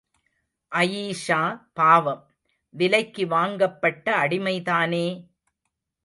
[0.71, 1.41] அயீஷா
[1.73, 2.23] பாவம்,
[2.73, 5.05] விலைக்கு வாங்கப்பட்ட அடிமைதானே!